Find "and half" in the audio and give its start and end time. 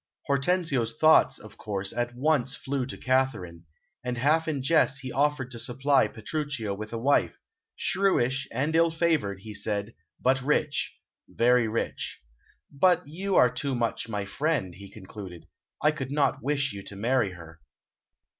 4.03-4.47